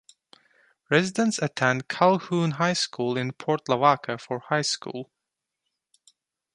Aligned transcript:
Residents 0.89 1.37
attend 1.37 1.87
Calhoun 1.87 2.53
High 2.53 2.73
School 2.73 3.15
in 3.17 3.33
Port 3.33 3.69
Lavaca 3.69 4.17
for 4.17 4.39
high 4.39 4.63
school. 4.63 5.11